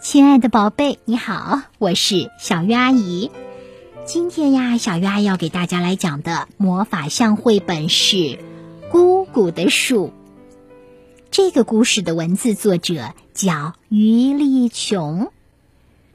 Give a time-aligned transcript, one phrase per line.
[0.00, 3.32] 亲爱的宝贝，你好，我是小鱼阿姨。
[4.06, 8.16] 今天呀，小鱼阿姨要给大家来讲的魔法象绘本是
[8.92, 10.06] 《姑姑的树》。
[11.32, 15.32] 这个故事的文字作者叫于丽琼，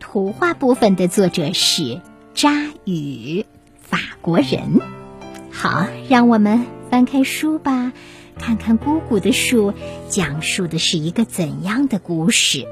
[0.00, 2.02] 图画部分的作者是
[2.34, 2.50] 扎
[2.84, 3.46] 宇，
[3.80, 4.80] 法国人。
[5.52, 7.92] 好，让我们翻开书吧，
[8.40, 9.72] 看看姑姑的树
[10.08, 12.66] 讲述的是一个怎样的故事。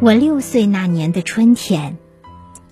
[0.00, 1.96] 我六岁那年的春天，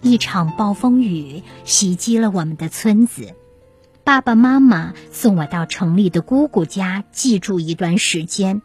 [0.03, 3.35] 一场暴风雨袭击了我们的村子。
[4.05, 8.61] 爸爸妈妈送我到城里的姑姑家寄住一段时间，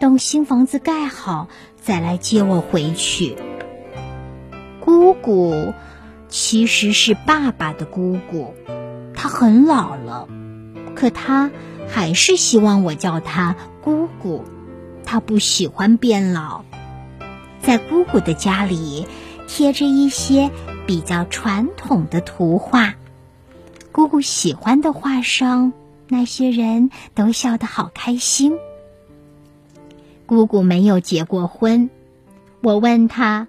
[0.00, 1.48] 等新房子盖好
[1.80, 3.36] 再来接我回去。
[4.80, 5.74] 姑姑
[6.28, 8.54] 其实是爸爸的姑姑，
[9.14, 10.26] 她很老了，
[10.96, 11.50] 可她
[11.88, 14.42] 还是希望我叫她姑姑。
[15.04, 16.64] 她不喜欢变老。
[17.66, 19.06] 在姑姑的家里，
[19.48, 20.50] 贴着一些
[20.86, 22.94] 比较传统的图画。
[23.90, 25.72] 姑姑喜欢的画上，
[26.08, 28.58] 那些人都笑得好开心。
[30.26, 31.88] 姑姑没有结过婚。
[32.60, 33.48] 我问她：“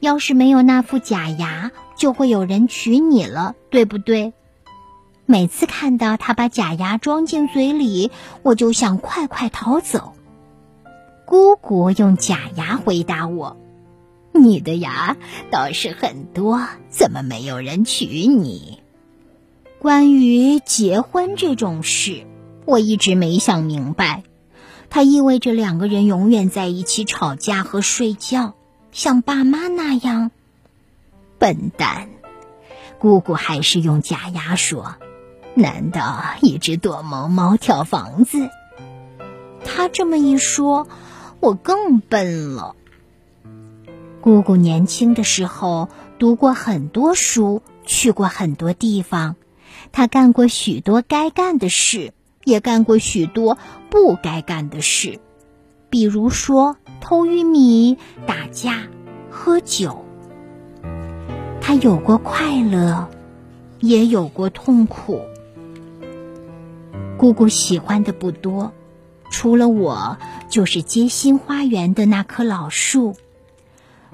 [0.00, 4.32] 要是没有那副假牙，就会有人娶你了，对不对？”
[5.24, 8.10] 每次看到她把假牙装进嘴里，
[8.42, 10.14] 我就想快快逃走。
[11.32, 13.56] 姑姑用假牙回答我
[14.36, 15.16] ：“你的牙
[15.50, 18.82] 倒是很多，怎么没有人娶你？”
[19.80, 22.26] 关于结婚这种事，
[22.66, 24.24] 我一直没想明白。
[24.90, 28.52] 它意味着两个人永远在一起吵架和睡觉，
[28.92, 30.30] 像爸妈那样。
[31.38, 32.10] 笨蛋！
[32.98, 34.96] 姑姑还是用假牙说
[35.56, 38.50] ：“难道一只躲猫猫跳房子？”
[39.64, 40.86] 他这么一说。
[41.42, 42.76] 我更笨了。
[44.20, 45.88] 姑姑年轻的时候
[46.20, 49.34] 读过很多书，去过很多地方，
[49.90, 52.12] 她干过许多该干的事，
[52.44, 53.58] 也干过许多
[53.90, 55.18] 不该干的事，
[55.90, 58.84] 比如说偷玉米、打架、
[59.28, 60.04] 喝酒。
[61.60, 63.08] 她有过快乐，
[63.80, 65.22] 也有过痛苦。
[67.18, 68.72] 姑姑喜欢的不多。
[69.32, 73.16] 除了我，就是街心花园的那棵老树。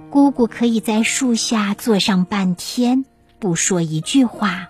[0.08, 3.04] 姑姑可以在树下坐上半天，
[3.38, 4.68] 不说一句话。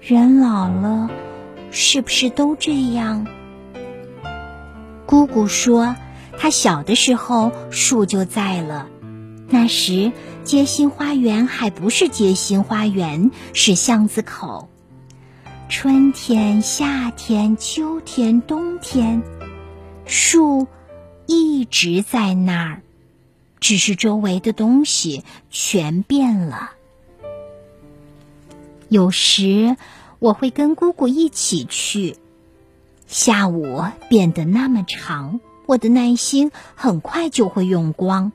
[0.00, 1.10] 人老了，
[1.70, 3.26] 是不是都这样？
[5.04, 5.96] 姑姑说，
[6.38, 8.86] 她小的时候树就在了，
[9.48, 10.12] 那时
[10.44, 14.68] 街心花园还不是街心花园，是巷子口。
[15.66, 19.22] 春天、夏天、秋天、冬天，
[20.04, 20.66] 树
[21.26, 22.82] 一直在那儿，
[23.60, 26.72] 只是周围的东西全变了。
[28.88, 29.76] 有时
[30.18, 32.16] 我会跟姑姑一起去，
[33.06, 38.32] 下午变得那么长，我的耐心很快就会用光。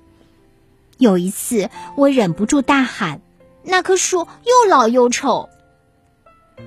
[0.98, 3.22] 有一次，我忍不住大喊
[3.64, 5.48] ：“那棵树又老又丑！”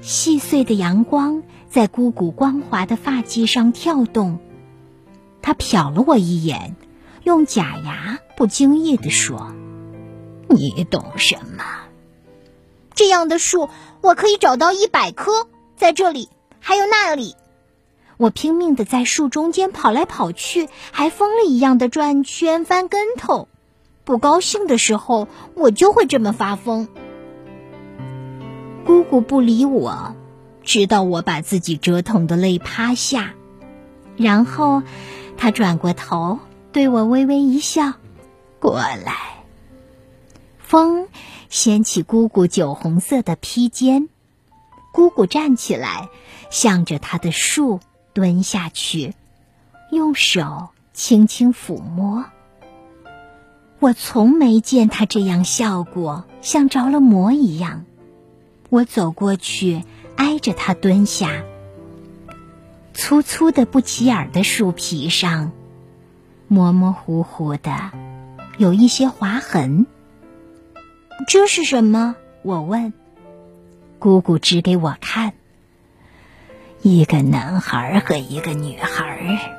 [0.01, 4.39] 细碎的阳光在姑姑光滑的发髻上跳动，
[5.43, 6.77] 他瞟了我一眼，
[7.25, 9.53] 用假牙不经意地说
[10.49, 11.65] ：“你懂什么？
[12.95, 13.69] 这样的树
[14.01, 16.29] 我可以找到一百棵，在这里，
[16.61, 17.37] 还有那里。”
[18.19, 23.49] 我拼命的在树中间跑来跑去，还疯了一样的转圈、翻跟头。
[24.05, 26.87] 不高兴的时候，我就会这么发疯。
[28.85, 30.15] 姑姑不理我，
[30.63, 33.35] 直到我把自己折腾的累趴下，
[34.17, 34.83] 然后
[35.37, 36.39] 她转过头
[36.73, 37.93] 对我微微一笑
[38.59, 39.15] ：“过来。”
[40.59, 41.07] 风
[41.49, 44.09] 掀起姑姑酒红色的披肩，
[44.93, 46.09] 姑姑站起来，
[46.51, 47.79] 向着她的树
[48.13, 49.15] 蹲下去，
[49.91, 52.25] 用手轻轻抚摸。
[53.79, 57.85] 我从没见她这样笑过，像着了魔一样。
[58.73, 59.85] 我走过去，
[60.17, 61.45] 挨着他蹲下。
[62.95, 65.53] 粗粗的、不起眼的树皮上，
[66.49, 67.91] 模模糊糊的，
[68.57, 69.85] 有一些划痕。
[71.29, 72.17] 这是什么？
[72.41, 72.95] 我问。
[73.99, 75.35] 姑姑指给我看。
[76.81, 79.53] 一个男孩和一个女孩。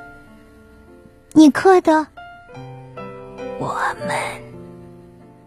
[1.33, 2.07] 你刻的？
[3.59, 4.17] 我们。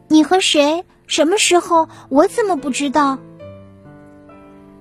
[0.06, 0.84] 你和谁？
[1.08, 1.88] 什么时候？
[2.08, 3.18] 我怎么不知道？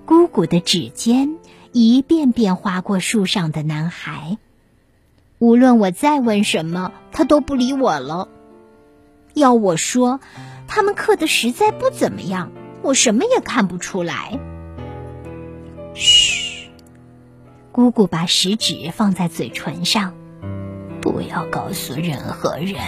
[0.05, 1.37] 姑姑的指尖
[1.71, 4.37] 一遍遍划过树上的男孩。
[5.39, 8.29] 无论我再问什么，他都不理我了。
[9.33, 10.19] 要我说，
[10.67, 12.51] 他们刻的实在不怎么样，
[12.83, 14.39] 我什么也看不出来。
[15.95, 16.69] 嘘，
[17.71, 20.13] 姑姑把食指放在嘴唇上，
[21.01, 22.79] 不要告诉任何人，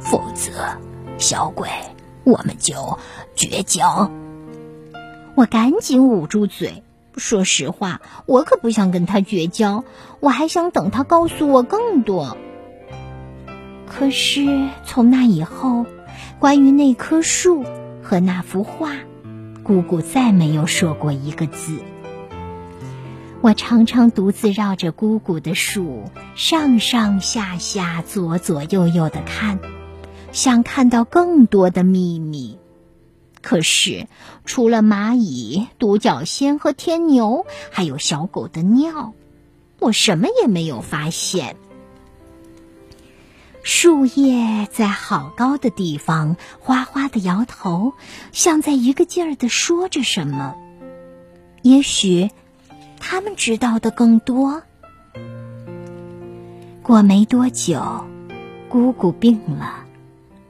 [0.00, 0.78] 否则，
[1.18, 1.68] 小鬼，
[2.24, 2.98] 我们就
[3.36, 4.10] 绝交。
[5.34, 6.82] 我赶紧捂住嘴。
[7.16, 9.84] 说实话，我可不想跟他绝交，
[10.20, 12.36] 我还想等他告诉我更多。
[13.86, 15.86] 可是从那以后，
[16.38, 17.64] 关于那棵树
[18.00, 18.92] 和那幅画，
[19.64, 21.78] 姑姑再没有说过一个字。
[23.40, 26.04] 我常常独自绕着姑姑的树
[26.36, 29.58] 上上下下、左左右右的看，
[30.30, 32.59] 想看到更多的秘密。
[33.42, 34.06] 可是，
[34.44, 39.14] 除了蚂蚁、独角仙和天牛，还有小狗的尿，
[39.78, 41.56] 我什么也没有发现。
[43.62, 47.92] 树叶在好高的地方哗哗的摇头，
[48.32, 50.54] 像在一个劲儿的说着什么。
[51.62, 52.30] 也许，
[52.98, 54.62] 他们知道的更多。
[56.82, 58.04] 过没多久，
[58.68, 59.84] 姑姑病了，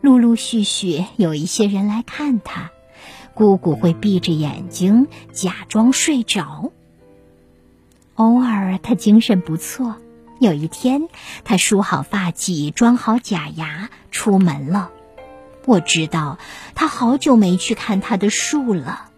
[0.00, 2.70] 陆陆续续有一些人来看她。
[3.35, 6.73] 姑姑会闭着眼睛假装睡着。
[8.17, 9.97] 偶尔她精神不错。
[10.38, 11.09] 有一天，
[11.44, 14.91] 她梳好发髻，装好假牙，出门了。
[15.67, 16.38] 我知道
[16.75, 19.11] 她好久没去看她的树了。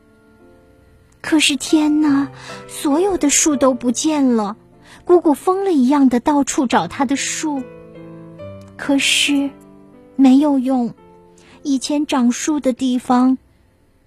[1.20, 2.28] 可是天哪，
[2.68, 4.56] 所有的树都不见了。
[5.04, 7.62] 姑姑疯了一样的到处找她的树，
[8.76, 9.50] 可是
[10.16, 10.94] 没有用。
[11.62, 13.38] 以前长树的地方。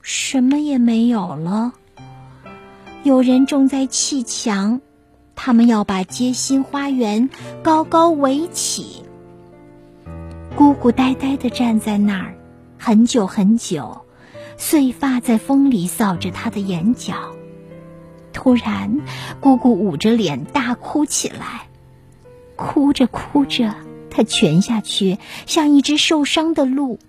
[0.07, 1.73] 什么也没有了。
[3.01, 4.79] 有人正在砌墙，
[5.33, 7.31] 他们要把街心花园
[7.63, 9.01] 高高围起。
[10.55, 12.37] 姑姑呆呆地站在那儿，
[12.77, 14.05] 很久很久，
[14.57, 17.15] 碎发在风里扫着她的眼角。
[18.31, 19.01] 突然，
[19.39, 21.67] 姑姑捂着脸大哭起来，
[22.55, 23.73] 哭着哭着，
[24.11, 25.17] 她蜷下去，
[25.47, 26.99] 像一只受伤的鹿。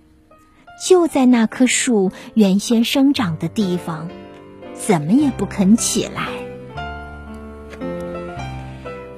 [0.79, 4.09] 就在那棵树原先生长的地方，
[4.73, 6.27] 怎么也不肯起来。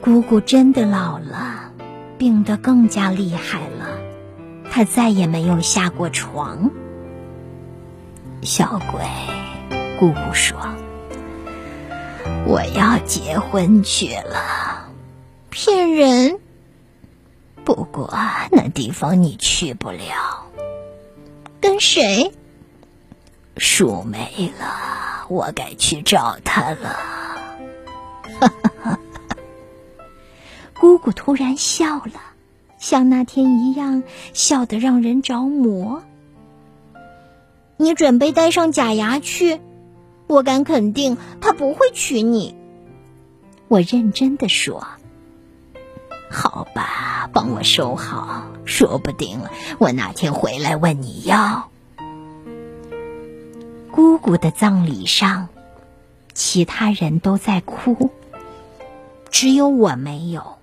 [0.02, 1.72] 姑姑真的老了，
[2.18, 4.00] 病得更加厉害了，
[4.72, 6.72] 她再也没有下过床。
[8.42, 9.02] 小鬼，
[10.00, 10.58] 姑姑说
[12.48, 14.88] ：“我要结婚去了。”
[15.52, 16.40] 骗人！
[17.66, 18.10] 不过
[18.52, 20.49] 那地方你去不了。
[21.62, 22.32] 跟谁？
[23.58, 26.98] 树没了，我该去找他了。
[30.80, 32.22] 姑姑突然笑了，
[32.78, 34.04] 像那天一样，
[34.34, 36.04] 笑得让人着魔。
[37.76, 39.60] 你准备带上假牙去？
[40.28, 42.56] 我敢肯定，他不会娶你。
[43.68, 44.88] 我认真的说。
[46.32, 49.42] 好吧，帮我收好，说不定
[49.80, 51.70] 我哪天回来问你要。
[53.92, 55.50] 姑姑的葬礼上，
[56.34, 58.12] 其他人都在哭，
[59.30, 60.58] 只有我没有。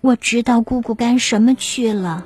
[0.00, 2.24] 我知道姑姑干什么去了。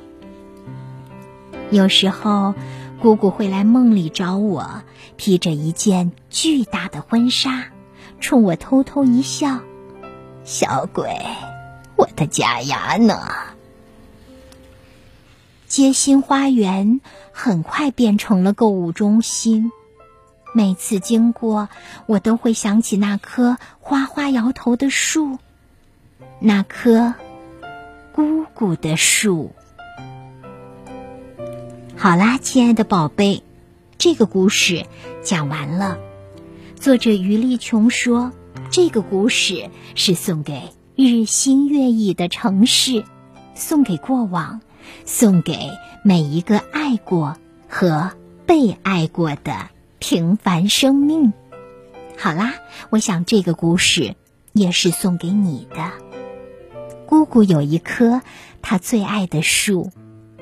[1.70, 2.54] 有时候，
[3.00, 4.82] 姑姑会来梦里找我，
[5.16, 7.68] 披着一件巨大的婚纱，
[8.20, 9.60] 冲我偷偷一笑，
[10.44, 11.16] 小鬼。
[11.96, 13.16] 我的假牙呢？
[15.70, 17.00] 街心花园
[17.30, 19.70] 很快变成了购物中心。
[20.52, 21.68] 每次经过，
[22.06, 25.38] 我都会想起那棵哗哗摇头的树，
[26.40, 27.14] 那棵
[28.12, 29.52] 姑姑的树。
[31.96, 33.44] 好啦，亲爱的宝贝，
[33.96, 34.86] 这个故事
[35.22, 35.98] 讲完了。
[36.74, 38.32] 作者余丽琼说
[38.72, 43.04] ：“这个故事是送给……”日新月异的城市，
[43.54, 44.60] 送给过往，
[45.04, 45.70] 送给
[46.04, 47.36] 每一个爱过
[47.68, 48.12] 和
[48.46, 49.68] 被爱过的
[49.98, 51.32] 平凡生命。
[52.18, 52.54] 好啦，
[52.90, 54.14] 我想这个故事
[54.52, 55.90] 也是送给你的。
[57.06, 58.22] 姑姑有一棵
[58.62, 59.90] 她最爱的树，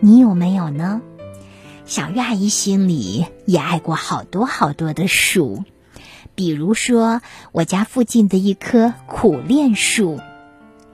[0.01, 1.01] 你有没有呢？
[1.87, 5.65] 小月阿姨心里也爱过好多好多的树，
[6.35, 10.21] 比如说我家附近的一棵苦楝树。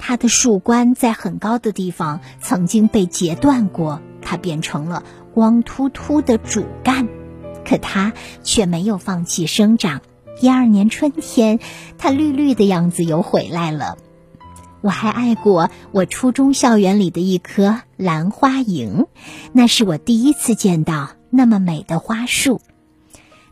[0.07, 7.09] 它的树冠在很高的地方曾经被截断过，它变成了光秃秃的主干，
[7.65, 10.03] 可它却没有放弃生长。
[10.39, 11.59] 第二年春天，
[11.97, 13.97] 它绿绿的样子又回来了。
[14.83, 19.07] 我还爱过我初中校园里的一棵兰花楹，
[19.55, 22.61] 那是我第一次见到那么美的花树。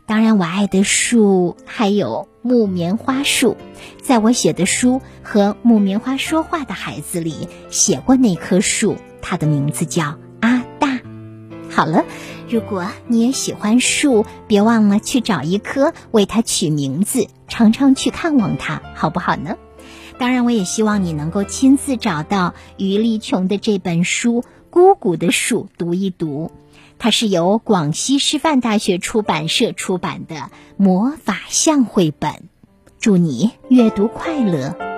[0.05, 3.55] 当然，我爱的树还有木棉花树，
[4.01, 10.99] 在我写的书《和木棉花说话的孩子》里写过那棵树，它的名字叫阿大。
[11.69, 12.03] 好了，
[12.49, 19.55] 如果你也喜欢树，别忘了去找一棵为它取名字，常常去看望它，好不好呢？
[20.17, 26.51] 当然，我也希望你能够亲自找到余丽琼的这本书《姑姑的树》，读一读。
[26.99, 32.49] 它是由广西师范大学出版社出版的魔法象绘本，
[32.99, 34.92] 祝你阅读快乐。